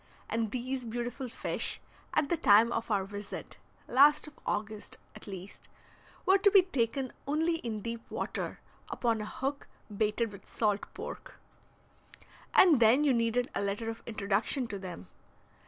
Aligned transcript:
And 0.27 0.49
these 0.49 0.83
beautiful 0.83 1.29
fish, 1.29 1.79
at 2.15 2.29
the 2.29 2.35
time 2.35 2.71
of 2.71 2.89
our 2.89 3.03
visit 3.05 3.59
(last 3.87 4.25
of 4.25 4.33
August) 4.47 4.97
at 5.15 5.27
least, 5.27 5.69
were 6.25 6.39
to 6.39 6.49
be 6.49 6.63
taken 6.63 7.13
only 7.27 7.57
in 7.57 7.81
deep 7.83 8.09
water 8.09 8.59
upon 8.89 9.21
a 9.21 9.27
hook 9.27 9.67
baited 9.95 10.31
with 10.31 10.47
salt 10.47 10.91
pork. 10.95 11.39
And 12.51 12.79
then 12.79 13.03
you 13.03 13.13
needed 13.13 13.51
a 13.53 13.61
letter 13.61 13.91
of 13.91 14.01
introduction 14.07 14.65
to 14.69 14.79
them. 14.79 15.07